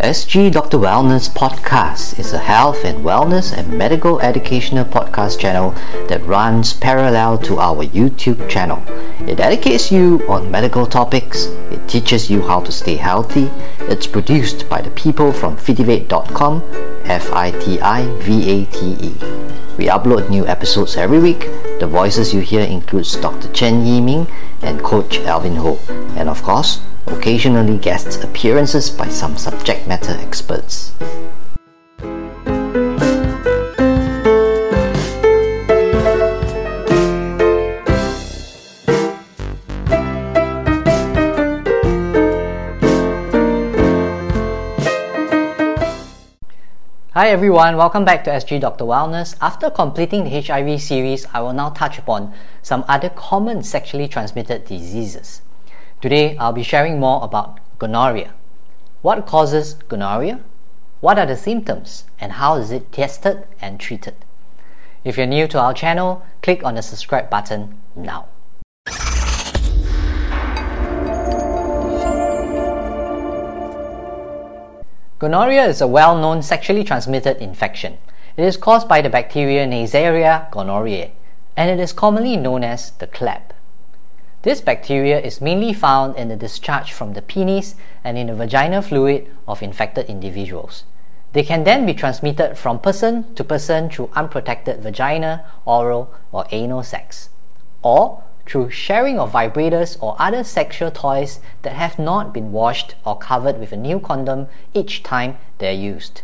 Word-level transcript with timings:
SG 0.00 0.52
Dr. 0.52 0.78
Wellness 0.78 1.28
Podcast 1.28 2.20
is 2.20 2.32
a 2.32 2.38
health 2.38 2.84
and 2.84 3.04
wellness 3.04 3.52
and 3.52 3.76
medical 3.76 4.20
educational 4.20 4.84
podcast 4.84 5.40
channel 5.40 5.72
that 6.06 6.24
runs 6.24 6.72
parallel 6.72 7.36
to 7.38 7.58
our 7.58 7.84
YouTube 7.84 8.48
channel. 8.48 8.80
It 9.28 9.40
educates 9.40 9.90
you 9.90 10.24
on 10.28 10.52
medical 10.52 10.86
topics, 10.86 11.46
it 11.72 11.88
teaches 11.88 12.30
you 12.30 12.42
how 12.42 12.60
to 12.60 12.70
stay 12.70 12.94
healthy. 12.94 13.50
It's 13.90 14.06
produced 14.06 14.68
by 14.68 14.82
the 14.82 14.90
people 14.90 15.32
from 15.32 15.56
fitivate.com, 15.56 16.62
F 17.02 17.32
I 17.32 17.50
T 17.50 17.80
I 17.80 18.06
V 18.22 18.50
A 18.50 18.64
T 18.66 18.96
E. 19.00 19.67
We 19.78 19.86
upload 19.86 20.28
new 20.28 20.44
episodes 20.44 20.96
every 20.96 21.20
week. 21.20 21.46
The 21.78 21.86
voices 21.86 22.34
you 22.34 22.40
hear 22.40 22.62
includes 22.62 23.14
Dr. 23.14 23.46
Chen 23.52 23.84
Yiming 23.84 24.28
and 24.60 24.82
Coach 24.82 25.20
Alvin 25.20 25.54
Ho, 25.54 25.78
and 26.16 26.28
of 26.28 26.42
course, 26.42 26.80
occasionally 27.06 27.78
guest 27.78 28.24
appearances 28.24 28.90
by 28.90 29.06
some 29.06 29.36
subject 29.38 29.86
matter 29.86 30.18
experts. 30.18 30.92
Hi 47.18 47.30
everyone, 47.30 47.76
welcome 47.76 48.04
back 48.04 48.22
to 48.22 48.30
SG 48.30 48.60
Doctor 48.60 48.84
Wellness. 48.84 49.34
After 49.40 49.70
completing 49.70 50.22
the 50.22 50.40
HIV 50.40 50.80
series, 50.80 51.26
I 51.34 51.40
will 51.40 51.52
now 51.52 51.70
touch 51.70 51.98
upon 51.98 52.32
some 52.62 52.84
other 52.86 53.08
common 53.08 53.64
sexually 53.64 54.06
transmitted 54.06 54.66
diseases. 54.66 55.42
Today, 56.00 56.36
I'll 56.36 56.52
be 56.52 56.62
sharing 56.62 57.00
more 57.00 57.24
about 57.24 57.58
gonorrhea. 57.80 58.34
What 59.02 59.26
causes 59.26 59.74
gonorrhea? 59.88 60.38
What 61.00 61.18
are 61.18 61.26
the 61.26 61.36
symptoms 61.36 62.04
and 62.20 62.34
how 62.34 62.54
is 62.54 62.70
it 62.70 62.92
tested 62.92 63.48
and 63.60 63.80
treated? 63.80 64.14
If 65.02 65.16
you're 65.16 65.26
new 65.26 65.48
to 65.48 65.58
our 65.58 65.74
channel, 65.74 66.24
click 66.40 66.62
on 66.62 66.76
the 66.76 66.82
subscribe 66.82 67.28
button 67.28 67.80
now. 67.96 68.28
Gonorrhea 75.18 75.66
is 75.66 75.80
a 75.80 75.88
well 75.88 76.16
known 76.16 76.42
sexually 76.42 76.84
transmitted 76.84 77.38
infection. 77.38 77.98
It 78.36 78.44
is 78.44 78.56
caused 78.56 78.86
by 78.86 79.00
the 79.00 79.10
bacteria 79.10 79.66
Neisseria 79.66 80.48
gonorrhoeae, 80.52 81.10
and 81.56 81.68
it 81.68 81.82
is 81.82 81.92
commonly 81.92 82.36
known 82.36 82.62
as 82.62 82.92
the 82.92 83.08
clap. 83.08 83.52
This 84.42 84.60
bacteria 84.60 85.18
is 85.18 85.40
mainly 85.40 85.72
found 85.72 86.14
in 86.14 86.28
the 86.28 86.36
discharge 86.36 86.92
from 86.92 87.14
the 87.14 87.22
penis 87.22 87.74
and 88.04 88.16
in 88.16 88.28
the 88.28 88.34
vaginal 88.34 88.80
fluid 88.80 89.26
of 89.48 89.60
infected 89.60 90.06
individuals. 90.06 90.84
They 91.32 91.42
can 91.42 91.64
then 91.64 91.84
be 91.84 91.94
transmitted 91.94 92.56
from 92.56 92.78
person 92.78 93.34
to 93.34 93.42
person 93.42 93.90
through 93.90 94.10
unprotected 94.14 94.80
vaginal, 94.80 95.40
oral, 95.64 96.14
or 96.30 96.46
anal 96.52 96.84
sex, 96.84 97.30
or 97.82 98.22
through 98.48 98.70
sharing 98.70 99.18
of 99.18 99.32
vibrators 99.32 99.98
or 100.00 100.16
other 100.18 100.42
sexual 100.42 100.90
toys 100.90 101.38
that 101.62 101.74
have 101.74 101.98
not 101.98 102.32
been 102.32 102.50
washed 102.50 102.94
or 103.04 103.16
covered 103.18 103.60
with 103.60 103.72
a 103.72 103.76
new 103.76 104.00
condom 104.00 104.48
each 104.72 105.02
time 105.02 105.36
they 105.58 105.68
are 105.68 105.80
used. 105.92 106.22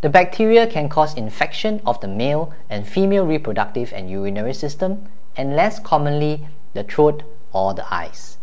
The 0.00 0.08
bacteria 0.10 0.66
can 0.66 0.88
cause 0.88 1.14
infection 1.14 1.80
of 1.86 2.00
the 2.00 2.08
male 2.08 2.52
and 2.68 2.86
female 2.86 3.24
reproductive 3.24 3.92
and 3.92 4.10
urinary 4.10 4.54
system, 4.54 5.08
and 5.36 5.54
less 5.54 5.78
commonly 5.78 6.48
the 6.74 6.84
throat, 6.84 7.22
or 7.52 7.72
the 7.74 7.94
eyes. 7.94 8.36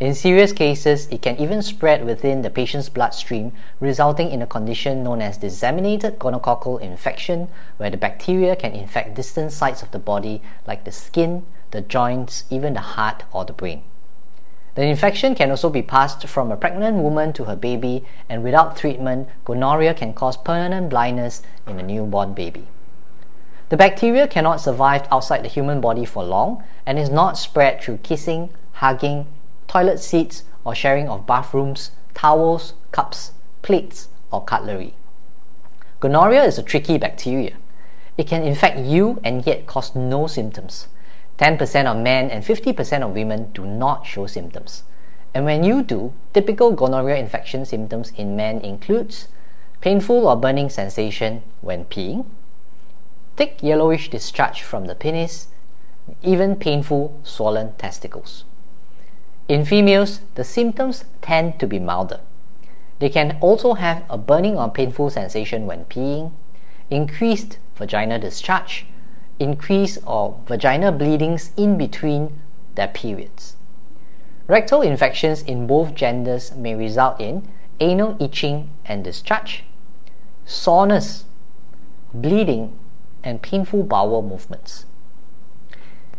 In 0.00 0.14
serious 0.14 0.52
cases, 0.52 1.06
it 1.06 1.22
can 1.22 1.36
even 1.36 1.62
spread 1.62 2.04
within 2.04 2.42
the 2.42 2.50
patient's 2.50 2.88
bloodstream, 2.88 3.52
resulting 3.78 4.30
in 4.30 4.42
a 4.42 4.46
condition 4.46 5.04
known 5.04 5.22
as 5.22 5.36
disseminated 5.36 6.18
gonococcal 6.18 6.80
infection, 6.80 7.48
where 7.76 7.90
the 7.90 7.96
bacteria 7.96 8.56
can 8.56 8.72
infect 8.72 9.14
distant 9.14 9.52
sites 9.52 9.82
of 9.82 9.92
the 9.92 10.00
body 10.00 10.42
like 10.66 10.84
the 10.84 10.92
skin, 10.92 11.46
the 11.74 11.82
joints, 11.82 12.44
even 12.48 12.72
the 12.72 12.80
heart 12.80 13.24
or 13.32 13.44
the 13.44 13.52
brain. 13.52 13.82
The 14.76 14.82
infection 14.82 15.34
can 15.34 15.50
also 15.50 15.68
be 15.68 15.82
passed 15.82 16.26
from 16.26 16.50
a 16.50 16.56
pregnant 16.56 16.96
woman 16.96 17.32
to 17.34 17.44
her 17.44 17.54
baby, 17.54 18.04
and 18.28 18.42
without 18.42 18.76
treatment, 18.76 19.28
gonorrhea 19.44 19.92
can 19.94 20.14
cause 20.14 20.36
permanent 20.36 20.88
blindness 20.88 21.42
in 21.66 21.78
a 21.78 21.82
newborn 21.82 22.32
baby. 22.32 22.66
The 23.68 23.76
bacteria 23.76 24.26
cannot 24.26 24.60
survive 24.60 25.06
outside 25.10 25.44
the 25.44 25.48
human 25.48 25.80
body 25.80 26.04
for 26.04 26.24
long 26.24 26.64
and 26.86 26.98
is 26.98 27.08
not 27.08 27.38
spread 27.38 27.82
through 27.82 27.98
kissing, 27.98 28.50
hugging, 28.72 29.26
toilet 29.68 30.00
seats, 30.00 30.44
or 30.64 30.74
sharing 30.74 31.08
of 31.08 31.26
bathrooms, 31.26 31.90
towels, 32.14 32.74
cups, 32.92 33.32
plates, 33.62 34.08
or 34.30 34.44
cutlery. 34.44 34.94
Gonorrhea 36.00 36.44
is 36.44 36.58
a 36.58 36.62
tricky 36.62 36.98
bacteria. 36.98 37.56
It 38.16 38.26
can 38.26 38.42
infect 38.42 38.78
you 38.78 39.20
and 39.24 39.46
yet 39.46 39.66
cause 39.66 39.94
no 39.94 40.26
symptoms. 40.26 40.88
10% 41.38 41.86
of 41.86 41.96
men 41.96 42.30
and 42.30 42.44
50% 42.44 43.02
of 43.02 43.10
women 43.10 43.50
do 43.52 43.66
not 43.66 44.06
show 44.06 44.26
symptoms. 44.26 44.84
And 45.34 45.44
when 45.44 45.64
you 45.64 45.82
do, 45.82 46.12
typical 46.32 46.70
gonorrhea 46.70 47.16
infection 47.16 47.64
symptoms 47.64 48.12
in 48.16 48.36
men 48.36 48.60
includes 48.60 49.28
painful 49.80 50.28
or 50.28 50.36
burning 50.36 50.70
sensation 50.70 51.42
when 51.60 51.84
peeing, 51.86 52.24
thick 53.36 53.58
yellowish 53.62 54.10
discharge 54.10 54.62
from 54.62 54.86
the 54.86 54.94
penis, 54.94 55.48
even 56.22 56.54
painful 56.54 57.18
swollen 57.24 57.74
testicles. 57.74 58.44
In 59.48 59.64
females, 59.64 60.20
the 60.36 60.44
symptoms 60.44 61.04
tend 61.20 61.58
to 61.58 61.66
be 61.66 61.78
milder. 61.78 62.20
They 63.00 63.10
can 63.10 63.36
also 63.40 63.74
have 63.74 64.04
a 64.08 64.16
burning 64.16 64.56
or 64.56 64.70
painful 64.70 65.10
sensation 65.10 65.66
when 65.66 65.84
peeing, 65.86 66.32
increased 66.90 67.58
vaginal 67.76 68.20
discharge, 68.20 68.86
increase 69.38 69.98
or 70.06 70.40
vaginal 70.46 70.92
bleedings 70.92 71.50
in 71.56 71.76
between 71.76 72.40
their 72.74 72.88
periods. 72.88 73.56
Rectal 74.46 74.82
infections 74.82 75.42
in 75.42 75.66
both 75.66 75.94
genders 75.94 76.54
may 76.54 76.74
result 76.74 77.20
in 77.20 77.48
anal 77.80 78.16
itching 78.20 78.70
and 78.84 79.02
discharge, 79.02 79.64
soreness, 80.44 81.24
bleeding, 82.12 82.78
and 83.22 83.42
painful 83.42 83.82
bowel 83.82 84.22
movements. 84.22 84.84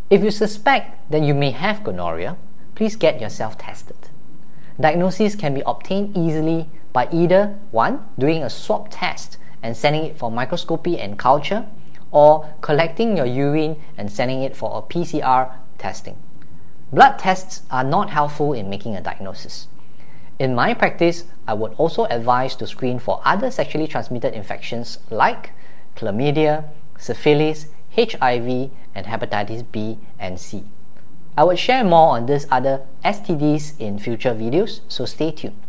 If 0.10 0.24
you 0.24 0.32
suspect 0.32 1.12
that 1.12 1.22
you 1.22 1.34
may 1.34 1.52
have 1.52 1.84
gonorrhea, 1.84 2.38
please 2.74 2.96
get 2.96 3.22
yourself 3.22 3.58
tested. 3.58 4.10
Diagnosis 4.80 5.36
can 5.36 5.54
be 5.54 5.64
obtained 5.66 6.18
easily 6.18 6.70
by 6.92 7.08
either 7.12 7.58
1. 7.72 8.06
doing 8.20 8.44
a 8.44 8.50
swab 8.50 8.90
test 8.90 9.38
and 9.64 9.76
sending 9.76 10.04
it 10.04 10.18
for 10.18 10.30
microscopy 10.30 11.00
and 11.00 11.18
culture, 11.18 11.66
or 12.16 12.50
collecting 12.62 13.18
your 13.18 13.26
urine 13.26 13.76
and 13.98 14.10
sending 14.10 14.42
it 14.42 14.56
for 14.56 14.78
a 14.78 14.82
PCR 14.82 15.52
testing. 15.78 16.18
Blood 16.94 17.20
tests 17.20 17.64
are 17.70 17.84
not 17.84 18.10
helpful 18.10 18.54
in 18.54 18.70
making 18.70 18.96
a 18.96 19.02
diagnosis. 19.02 19.68
In 20.40 20.56
my 20.56 20.74
practice, 20.74 21.26
I 21.46 21.56
would 21.56 21.74
also 21.74 22.06
advise 22.06 22.56
to 22.56 22.68
screen 22.68 23.00
for 23.00 23.22
other 23.26 23.52
sexually 23.52 23.86
transmitted 23.86 24.34
infections 24.34 25.00
like 25.10 25.52
chlamydia, 25.98 26.70
syphilis, 26.98 27.68
HIV, 27.96 28.72
and 28.96 29.06
hepatitis 29.06 29.70
B 29.70 29.98
and 30.18 30.40
C. 30.40 30.64
I 31.38 31.44
will 31.44 31.58
share 31.58 31.84
more 31.84 32.16
on 32.16 32.28
these 32.28 32.48
other 32.50 32.86
STDs 33.04 33.78
in 33.78 34.00
future 34.00 34.34
videos, 34.34 34.80
so 34.88 35.04
stay 35.04 35.32
tuned. 35.32 35.60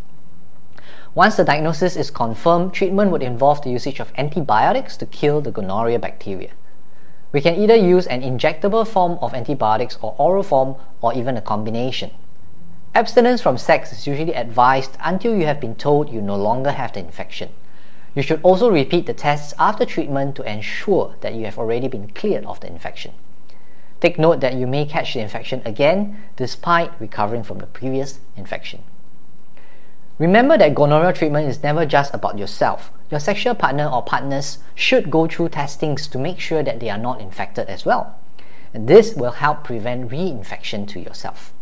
Once 1.17 1.37
the 1.37 1.45
diagnosis 1.45 1.97
is 1.97 2.11
confirmed, 2.11 2.75
treatment 2.75 3.11
would 3.11 3.23
involve 3.23 3.63
the 3.63 3.71
usage 3.71 4.01
of 4.01 4.13
antibiotics 4.19 4.99
to 4.99 5.07
kill 5.07 5.41
the 5.41 5.51
gonorrhea 5.51 5.99
bacteria. 5.99 6.51
We 7.33 7.41
can 7.41 7.55
either 7.55 7.75
use 7.75 8.07
an 8.07 8.21
injectable 8.21 8.87
form 8.87 9.13
of 9.23 9.33
antibiotics 9.33 9.97
or 10.03 10.15
oral 10.19 10.43
form 10.43 10.77
or 11.01 11.15
even 11.15 11.39
a 11.39 11.41
combination. 11.41 12.11
Abstinence 12.95 13.41
from 13.41 13.57
sex 13.57 13.95
is 13.95 14.07
usually 14.07 14.35
advised 14.35 14.99
until 15.03 15.35
you 15.35 15.47
have 15.47 15.59
been 15.59 15.75
told 15.75 16.11
you 16.11 16.21
no 16.21 16.37
longer 16.37 16.73
have 16.73 16.93
the 16.93 17.01
infection. 17.01 17.49
You 18.15 18.21
should 18.21 18.43
also 18.43 18.71
repeat 18.71 19.07
the 19.07 19.15
tests 19.15 19.55
after 19.59 19.87
treatment 19.87 20.37
to 20.37 20.43
ensure 20.43 21.15
that 21.23 21.33
you 21.33 21.47
have 21.47 21.59
already 21.59 21.89
been 21.89 22.09
cleared 22.11 22.45
of 22.45 22.61
the 22.61 22.67
infection. 22.67 23.15
Take 24.03 24.19
note 24.19 24.41
that 24.41 24.53
you 24.53 24.67
may 24.67 24.85
catch 24.85 25.15
the 25.15 25.21
infection 25.21 25.63
again 25.65 26.25
despite 26.37 27.01
recovering 27.01 27.43
from 27.43 27.61
the 27.61 27.67
previous 27.67 28.21
infection. 28.37 28.85
Remember 30.19 30.57
that 30.57 30.75
gonorrhea 30.75 31.13
treatment 31.13 31.49
is 31.49 31.63
never 31.63 31.85
just 31.85 32.15
about 32.15 32.39
yourself. 32.39 32.91
Your 33.11 33.21
sexual 33.21 33.55
partner 33.55 33.87
or 33.87 34.03
partners 34.03 34.59
should 34.75 35.11
go 35.11 35.27
through 35.27 35.51
testings 35.51 36.09
to 36.09 36.19
make 36.19 36.41
sure 36.41 36.63
that 36.63 36.81
they 36.81 36.89
are 36.89 36.99
not 36.99 37.21
infected 37.21 37.69
as 37.69 37.85
well. 37.85 38.19
And 38.73 38.89
this 38.89 39.15
will 39.15 39.33
help 39.33 39.65
prevent 39.65 40.11
reinfection 40.11 40.89
to 40.89 41.01
yourself. 41.01 41.53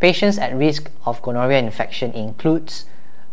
Patients 0.00 0.38
at 0.38 0.54
risk 0.54 0.90
of 1.04 1.20
gonorrhea 1.22 1.58
infection 1.58 2.12
includes 2.12 2.86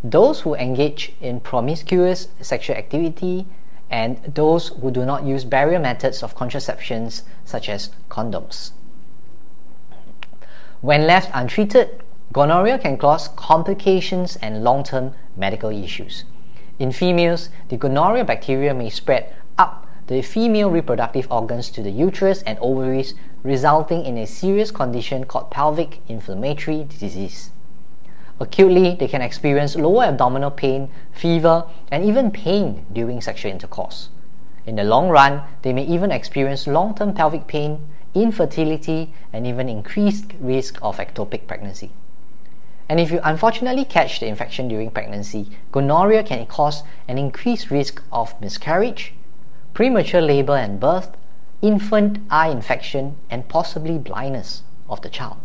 those 0.03 0.41
who 0.41 0.55
engage 0.55 1.13
in 1.21 1.39
promiscuous 1.39 2.27
sexual 2.41 2.75
activity, 2.75 3.45
and 3.89 4.23
those 4.23 4.69
who 4.69 4.89
do 4.89 5.05
not 5.05 5.23
use 5.23 5.43
barrier 5.43 5.79
methods 5.79 6.23
of 6.23 6.33
contraceptions 6.33 7.23
such 7.45 7.67
as 7.69 7.89
condoms. 8.09 8.71
When 10.79 11.05
left 11.05 11.29
untreated, 11.33 12.01
gonorrhea 12.31 12.77
can 12.77 12.97
cause 12.97 13.27
complications 13.29 14.37
and 14.37 14.63
long 14.63 14.83
term 14.83 15.13
medical 15.35 15.69
issues. 15.69 16.25
In 16.79 16.91
females, 16.91 17.49
the 17.69 17.77
gonorrhea 17.77 18.23
bacteria 18.23 18.73
may 18.73 18.89
spread 18.89 19.33
up 19.57 19.87
the 20.07 20.21
female 20.21 20.69
reproductive 20.69 21.27
organs 21.31 21.69
to 21.69 21.81
the 21.81 21.91
uterus 21.91 22.41
and 22.43 22.57
ovaries, 22.59 23.13
resulting 23.43 24.05
in 24.05 24.17
a 24.17 24.27
serious 24.27 24.71
condition 24.71 25.25
called 25.25 25.51
pelvic 25.51 25.99
inflammatory 26.07 26.83
disease. 26.83 27.51
Acutely, 28.39 28.95
they 28.95 29.07
can 29.07 29.21
experience 29.21 29.75
lower 29.75 30.05
abdominal 30.05 30.51
pain, 30.51 30.89
fever, 31.11 31.65
and 31.91 32.03
even 32.03 32.31
pain 32.31 32.85
during 32.91 33.21
sexual 33.21 33.51
intercourse. 33.51 34.09
In 34.65 34.75
the 34.75 34.83
long 34.83 35.09
run, 35.09 35.43
they 35.61 35.73
may 35.73 35.83
even 35.83 36.11
experience 36.11 36.65
long 36.67 36.95
term 36.95 37.13
pelvic 37.13 37.47
pain, 37.47 37.87
infertility, 38.13 39.13
and 39.31 39.45
even 39.45 39.69
increased 39.69 40.33
risk 40.39 40.79
of 40.81 40.97
ectopic 40.97 41.47
pregnancy. 41.47 41.91
And 42.91 42.99
if 42.99 43.09
you 43.09 43.21
unfortunately 43.23 43.85
catch 43.85 44.19
the 44.19 44.27
infection 44.27 44.67
during 44.67 44.91
pregnancy, 44.91 45.49
gonorrhea 45.71 46.23
can 46.25 46.45
cause 46.45 46.83
an 47.07 47.17
increased 47.17 47.71
risk 47.71 48.03
of 48.11 48.35
miscarriage, 48.41 49.13
premature 49.73 50.19
labor 50.19 50.57
and 50.57 50.77
birth, 50.77 51.15
infant 51.61 52.19
eye 52.29 52.49
infection, 52.49 53.15
and 53.29 53.47
possibly 53.47 53.97
blindness 53.97 54.63
of 54.89 55.01
the 55.03 55.09
child. 55.09 55.37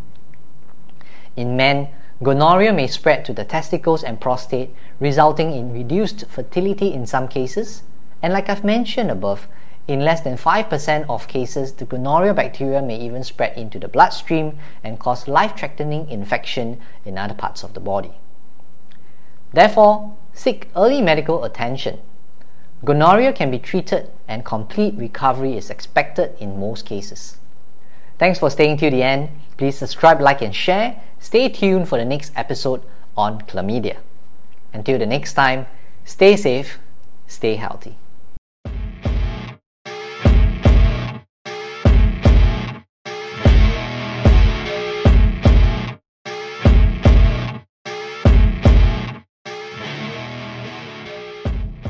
In 1.37 1.57
men, 1.57 1.87
Gonorrhea 2.21 2.73
may 2.73 2.89
spread 2.89 3.25
to 3.27 3.33
the 3.33 3.45
testicles 3.45 4.03
and 4.03 4.21
prostate, 4.21 4.75
resulting 4.99 5.53
in 5.53 5.73
reduced 5.73 6.27
fertility 6.27 6.93
in 6.93 7.07
some 7.07 7.29
cases. 7.29 7.85
And 8.23 8.33
like 8.33 8.49
I've 8.49 8.65
mentioned 8.65 9.13
above, 9.13 9.47
in 9.89 10.01
less 10.01 10.21
than 10.21 10.37
5% 10.37 11.09
of 11.09 11.29
cases, 11.29 11.73
the 11.75 11.85
gonorrhea 11.85 12.35
bacteria 12.35 12.83
may 12.83 12.99
even 12.99 13.23
spread 13.23 13.57
into 13.57 13.79
the 13.79 13.87
bloodstream 13.87 14.59
and 14.83 14.99
cause 14.99 15.29
life 15.29 15.57
threatening 15.57 16.09
infection 16.09 16.81
in 17.05 17.17
other 17.17 17.35
parts 17.35 17.63
of 17.63 17.75
the 17.75 17.81
body. 17.81 18.13
Therefore, 19.53 20.17
seek 20.33 20.69
early 20.75 21.01
medical 21.01 21.45
attention. 21.45 22.01
Gonorrhea 22.85 23.33
can 23.33 23.51
be 23.51 23.59
treated 23.59 24.11
and 24.27 24.45
complete 24.45 24.95
recovery 24.97 25.57
is 25.57 25.71
expected 25.71 26.37
in 26.41 26.59
most 26.59 26.85
cases. 26.85 27.39
Thanks 28.19 28.39
for 28.39 28.51
staying 28.51 28.79
till 28.79 28.91
the 28.91 29.03
end. 29.03 29.29
Please 29.57 29.79
subscribe, 29.79 30.21
like, 30.21 30.43
and 30.43 30.55
share. 30.55 31.01
Stay 31.21 31.49
tuned 31.49 31.89
for 31.89 31.97
the 31.97 32.05
next 32.05 32.33
episode 32.35 32.83
on 33.17 33.43
chlamydia. 33.43 33.99
Until 34.73 34.99
the 34.99 35.07
next 35.07 35.35
time, 35.35 35.67
stay 36.05 36.37
safe, 36.37 36.79
stay 37.27 37.57
healthy. 37.57 37.97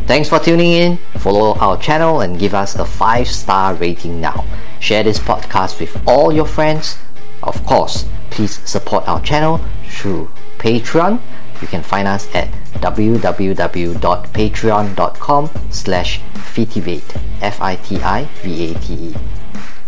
Thanks 0.07 0.29
for 0.29 0.39
tuning 0.39 0.71
in. 0.71 0.99
Follow 1.19 1.59
our 1.59 1.77
channel 1.79 2.21
and 2.21 2.39
give 2.39 2.55
us 2.55 2.77
a 2.77 2.85
5 2.85 3.27
star 3.27 3.75
rating 3.75 4.21
now. 4.21 4.45
Share 4.79 5.03
this 5.03 5.19
podcast 5.19 5.81
with 5.81 6.01
all 6.07 6.33
your 6.33 6.47
friends. 6.47 6.97
Of 7.43 7.67
course, 7.67 8.05
please 8.31 8.61
support 8.69 9.09
our 9.09 9.21
channel 9.21 9.61
through 9.89 10.31
Patreon. 10.59 11.21
You 11.61 11.67
can 11.67 11.83
find 11.83 12.07
us 12.07 12.33
at 12.37 12.53
www.patreon.com 12.75 15.51
slash 15.71 16.21
fitivate, 16.35 17.17
F-I-T-I-V-A-T-E. 17.43 19.15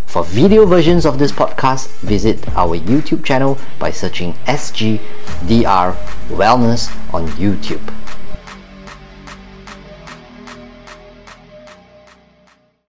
For 0.06 0.24
video 0.24 0.66
versions 0.66 1.06
of 1.06 1.20
this 1.20 1.30
podcast, 1.30 1.90
visit 2.00 2.48
our 2.56 2.76
YouTube 2.76 3.24
channel 3.24 3.56
by 3.78 3.92
searching 3.92 4.32
SGDR 4.46 5.94
Wellness 6.28 6.90
on 7.14 7.28
YouTube. 7.38 7.94